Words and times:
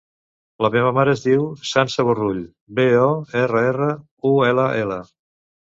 La 0.65 0.71
meva 0.75 0.93
mare 0.99 1.13
es 1.17 1.21
diu 1.25 1.43
Sança 1.73 2.07
Borrull: 2.09 2.41
be, 2.81 2.89
o, 3.05 3.13
erra, 3.47 3.65
erra, 3.75 3.95
u, 4.33 4.35
ela, 4.53 4.71
ela. 4.85 5.01